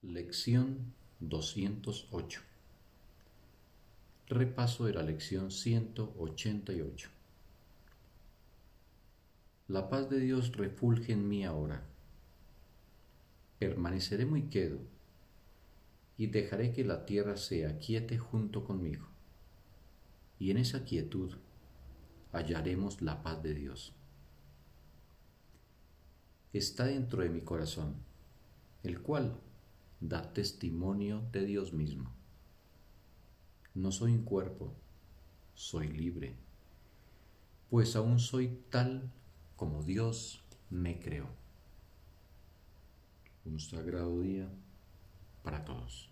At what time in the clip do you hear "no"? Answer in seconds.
33.74-33.92